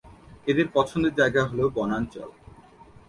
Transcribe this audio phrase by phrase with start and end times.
[0.47, 2.29] এদের পছন্দের জায়গা হল বনাঞ্চল।